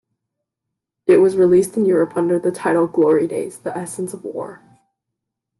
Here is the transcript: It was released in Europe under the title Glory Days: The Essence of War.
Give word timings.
It 1.05 1.17
was 1.17 1.37
released 1.37 1.77
in 1.77 1.85
Europe 1.85 2.17
under 2.17 2.39
the 2.39 2.49
title 2.51 2.87
Glory 2.87 3.27
Days: 3.27 3.59
The 3.59 3.77
Essence 3.77 4.15
of 4.15 4.23
War. 4.23 4.59